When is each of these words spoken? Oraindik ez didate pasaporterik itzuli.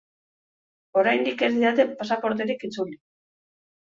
Oraindik 1.01 1.43
ez 1.47 1.49
didate 1.57 1.85
pasaporterik 1.99 2.65
itzuli. 2.69 2.97